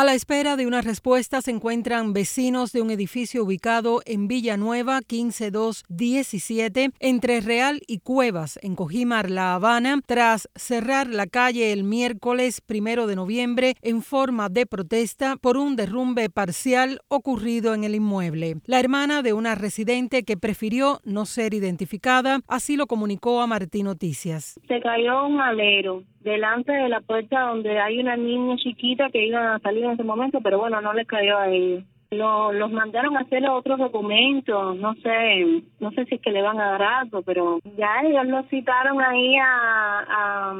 A 0.00 0.04
la 0.04 0.14
espera 0.14 0.56
de 0.56 0.66
una 0.66 0.80
respuesta 0.80 1.42
se 1.42 1.50
encuentran 1.50 2.14
vecinos 2.14 2.72
de 2.72 2.80
un 2.80 2.90
edificio 2.90 3.44
ubicado 3.44 4.00
en 4.06 4.28
Villanueva 4.28 5.02
15217 5.02 6.92
entre 7.00 7.42
Real 7.42 7.82
y 7.86 7.98
Cuevas 7.98 8.58
en 8.62 8.76
Cojimar, 8.76 9.28
La 9.28 9.52
Habana, 9.54 10.00
tras 10.06 10.48
cerrar 10.54 11.06
la 11.08 11.26
calle 11.26 11.74
el 11.74 11.84
miércoles 11.84 12.62
primero 12.62 13.06
de 13.06 13.14
noviembre 13.14 13.74
en 13.82 14.00
forma 14.00 14.48
de 14.48 14.64
protesta 14.64 15.36
por 15.36 15.58
un 15.58 15.76
derrumbe 15.76 16.30
parcial 16.30 17.00
ocurrido 17.08 17.74
en 17.74 17.84
el 17.84 17.94
inmueble. 17.94 18.56
La 18.64 18.80
hermana 18.80 19.20
de 19.20 19.34
una 19.34 19.54
residente 19.54 20.22
que 20.22 20.38
prefirió 20.38 21.00
no 21.04 21.26
ser 21.26 21.52
identificada 21.52 22.40
así 22.48 22.78
lo 22.78 22.86
comunicó 22.86 23.42
a 23.42 23.46
Martín 23.46 23.84
Noticias. 23.84 24.58
Se 24.66 24.80
cayó 24.80 25.26
un 25.26 25.42
alero 25.42 26.04
delante 26.20 26.72
de 26.72 26.88
la 26.88 27.00
puerta 27.00 27.40
donde 27.40 27.78
hay 27.78 27.98
una 27.98 28.16
niña 28.16 28.56
chiquita 28.56 29.10
que 29.10 29.26
iba 29.26 29.54
a 29.54 29.58
salir 29.60 29.84
en 29.84 29.92
ese 29.92 30.04
momento, 30.04 30.40
pero 30.42 30.58
bueno, 30.58 30.80
no 30.80 30.92
le 30.92 31.06
cayó 31.06 31.38
a 31.38 31.48
ellos. 31.48 31.84
Lo, 32.10 32.52
los 32.52 32.72
mandaron 32.72 33.16
a 33.16 33.20
hacer 33.20 33.48
otros 33.48 33.78
documentos, 33.78 34.76
no 34.76 34.94
sé, 34.94 35.62
no 35.78 35.92
sé 35.92 36.06
si 36.06 36.16
es 36.16 36.20
que 36.20 36.32
le 36.32 36.42
van 36.42 36.58
a 36.58 36.72
dar 36.72 36.82
algo, 36.82 37.22
pero 37.22 37.60
ya 37.76 38.00
ellos 38.02 38.26
lo 38.26 38.42
citaron 38.44 39.00
ahí 39.00 39.36
a, 39.36 40.06
a 40.08 40.54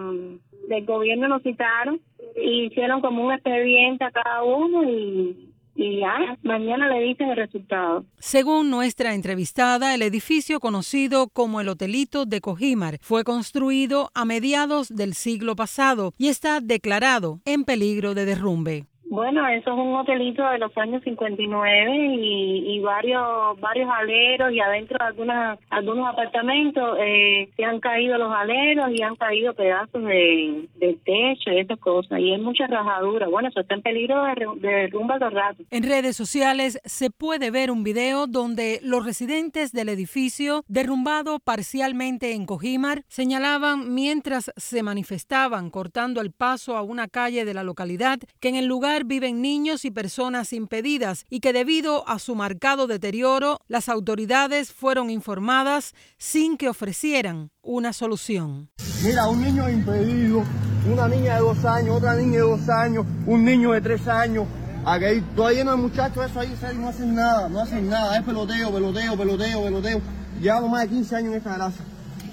del 0.68 0.86
gobierno 0.86 1.26
lo 1.26 1.40
citaron 1.40 2.00
y 2.36 2.66
hicieron 2.66 3.00
como 3.00 3.24
un 3.24 3.32
expediente 3.32 4.04
a 4.04 4.12
cada 4.12 4.44
uno 4.44 4.84
y 4.84 5.49
y 5.80 5.98
ya, 5.98 6.36
mañana 6.42 6.88
le 6.88 7.02
dicen 7.06 7.30
el 7.30 7.36
resultado. 7.36 8.04
Según 8.18 8.68
nuestra 8.68 9.14
entrevistada, 9.14 9.94
el 9.94 10.02
edificio 10.02 10.60
conocido 10.60 11.28
como 11.28 11.62
el 11.62 11.68
Hotelito 11.68 12.26
de 12.26 12.42
Cojimar 12.42 12.98
fue 13.00 13.24
construido 13.24 14.10
a 14.14 14.26
mediados 14.26 14.94
del 14.94 15.14
siglo 15.14 15.56
pasado 15.56 16.12
y 16.18 16.28
está 16.28 16.60
declarado 16.60 17.40
en 17.46 17.64
peligro 17.64 18.12
de 18.12 18.26
derrumbe. 18.26 18.89
Bueno, 19.10 19.44
eso 19.48 19.72
es 19.72 19.76
un 19.76 19.96
hotelito 19.96 20.48
de 20.48 20.58
los 20.58 20.70
años 20.78 21.02
59 21.02 21.96
y, 22.14 22.76
y 22.76 22.78
varios 22.78 23.58
varios 23.58 23.90
aleros 23.90 24.52
y 24.52 24.60
adentro 24.60 24.98
de 25.00 25.04
algunas, 25.04 25.58
algunos 25.68 26.08
apartamentos 26.08 26.96
eh, 27.00 27.48
se 27.56 27.64
han 27.64 27.80
caído 27.80 28.16
los 28.18 28.32
aleros 28.32 28.88
y 28.92 29.02
han 29.02 29.16
caído 29.16 29.52
pedazos 29.54 30.04
de, 30.04 30.68
techo 31.04 31.50
y 31.50 31.58
esas 31.58 31.80
cosas 31.80 32.20
y 32.20 32.32
hay 32.32 32.40
mucha 32.40 32.68
rajadura. 32.68 33.26
Bueno, 33.26 33.48
eso 33.48 33.58
está 33.60 33.74
en 33.74 33.82
peligro 33.82 34.22
de, 34.22 34.46
de 34.60 34.74
derrumbe 34.74 35.18
todo 35.18 35.30
rato. 35.30 35.64
En 35.72 35.82
redes 35.82 36.16
sociales 36.16 36.80
se 36.84 37.10
puede 37.10 37.50
ver 37.50 37.72
un 37.72 37.82
video 37.82 38.28
donde 38.28 38.78
los 38.84 39.04
residentes 39.04 39.72
del 39.72 39.88
edificio 39.88 40.62
derrumbado 40.68 41.40
parcialmente 41.40 42.34
en 42.34 42.46
Cojimar 42.46 43.02
señalaban 43.08 43.92
mientras 43.92 44.52
se 44.56 44.84
manifestaban 44.84 45.70
cortando 45.70 46.20
el 46.20 46.30
paso 46.30 46.76
a 46.76 46.82
una 46.82 47.08
calle 47.08 47.44
de 47.44 47.54
la 47.54 47.64
localidad 47.64 48.20
que 48.38 48.50
en 48.50 48.54
el 48.54 48.66
lugar 48.66 48.99
viven 49.04 49.42
niños 49.42 49.84
y 49.84 49.90
personas 49.90 50.52
impedidas 50.52 51.24
y 51.30 51.40
que 51.40 51.52
debido 51.52 52.08
a 52.08 52.18
su 52.18 52.34
marcado 52.34 52.86
deterioro 52.86 53.58
las 53.68 53.88
autoridades 53.88 54.72
fueron 54.72 55.10
informadas 55.10 55.94
sin 56.18 56.56
que 56.56 56.68
ofrecieran 56.68 57.50
una 57.62 57.92
solución. 57.92 58.70
Mira, 59.02 59.28
un 59.28 59.42
niño 59.42 59.68
impedido, 59.68 60.42
una 60.90 61.08
niña 61.08 61.34
de 61.34 61.40
dos 61.40 61.64
años, 61.64 61.96
otra 61.96 62.14
niña 62.16 62.38
de 62.38 62.40
dos 62.40 62.68
años, 62.68 63.06
un 63.26 63.44
niño 63.44 63.72
de 63.72 63.80
tres 63.80 64.06
años. 64.08 64.46
Aquí 64.84 65.22
todavía 65.36 65.64
no 65.64 65.72
hay 65.72 65.78
muchachos 65.78 66.30
eso 66.30 66.40
ahí, 66.40 66.76
no 66.76 66.88
hacen 66.88 67.14
nada, 67.14 67.48
no 67.48 67.60
hacen 67.60 67.88
nada, 67.88 68.16
es 68.16 68.24
peloteo, 68.24 68.72
peloteo, 68.72 69.16
peloteo, 69.16 69.62
peloteo. 69.64 70.00
Llevamos 70.40 70.70
más 70.70 70.82
de 70.82 70.88
15 70.88 71.16
años 71.16 71.32
en 71.32 71.38
esta 71.38 71.54
grasa. 71.54 71.84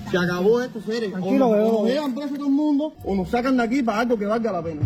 Se 0.10 0.18
acabó 0.18 0.62
esto, 0.62 0.82
seres. 0.82 1.14
O 1.14 1.32
nos, 1.34 1.52
o 1.52 1.84
nos 1.84 1.92
llevan 1.92 2.16
preso 2.16 2.36
todo 2.36 2.48
el 2.48 2.54
mundo 2.54 2.94
o 3.04 3.16
nos 3.16 3.30
sacan 3.30 3.58
de 3.58 3.64
aquí 3.64 3.84
para 3.84 4.00
algo 4.00 4.18
que 4.18 4.26
valga 4.26 4.52
la 4.52 4.64
pena 4.64 4.82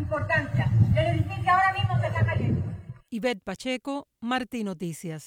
importancia. 0.00 0.70
El 0.96 1.06
edificio 1.18 1.50
ahora 1.50 1.72
mismo 1.72 1.98
se 2.00 2.06
está 2.06 2.24
cayendo. 2.24 2.62
Ivette 3.10 3.42
Pacheco, 3.42 4.08
Martín 4.20 4.66
Noticias. 4.66 5.24